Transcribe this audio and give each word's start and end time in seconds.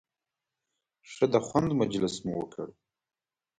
ښه 1.11 1.25
د 1.33 1.35
خوند 1.45 1.69
مجلس 1.81 2.15
مو 2.25 2.33
وکړ. 2.39 2.67